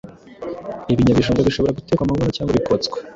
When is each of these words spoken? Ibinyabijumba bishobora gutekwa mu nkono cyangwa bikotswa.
Ibinyabijumba 0.93 1.47
bishobora 1.47 1.77
gutekwa 1.77 2.05
mu 2.07 2.13
nkono 2.15 2.31
cyangwa 2.35 2.55
bikotswa. 2.57 2.97